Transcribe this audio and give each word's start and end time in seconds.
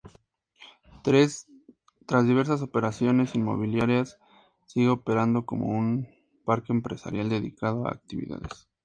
Tras 1.03 1.45
diversas 2.25 2.63
operaciones 2.63 3.35
inmobiliarias, 3.35 4.17
sigue 4.65 4.89
operando 4.89 5.45
como 5.45 5.67
un 5.77 6.07
parque 6.43 6.73
empresarial 6.73 7.29
dedicado 7.29 7.85
a 7.85 7.91
actividades 7.91 8.41
científicas. 8.41 8.67